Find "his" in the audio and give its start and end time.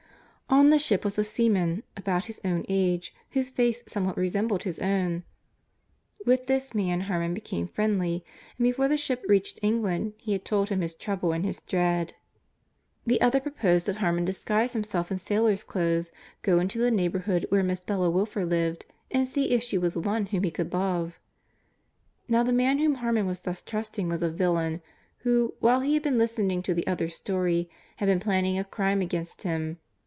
2.25-2.41, 4.63-4.79, 10.81-10.93, 11.45-11.61